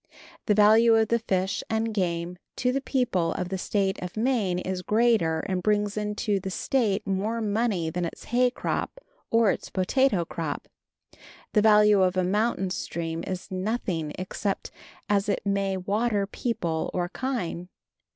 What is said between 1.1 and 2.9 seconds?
fish and game to the